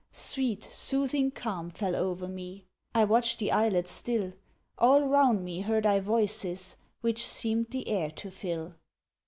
Sweet, 0.13 0.63
soothing 0.63 1.29
calm 1.29 1.69
fell 1.69 1.95
o'er 1.95 2.27
me 2.27 2.65
I 2.95 3.03
watched 3.03 3.37
the 3.37 3.51
Islet 3.51 3.87
still, 3.87 4.33
All 4.79 5.03
round 5.03 5.45
me 5.45 5.59
heard 5.61 5.85
I 5.85 5.99
voices 5.99 6.77
Which 7.01 7.23
seemed 7.23 7.67
the 7.69 7.87
air 7.87 8.09
to 8.09 8.31
fill. 8.31 8.73